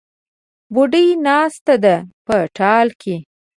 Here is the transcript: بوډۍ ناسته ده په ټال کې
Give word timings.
بوډۍ 0.73 1.07
ناسته 1.27 1.75
ده 1.83 1.95
په 2.25 2.35
ټال 2.57 2.87
کې 3.01 3.15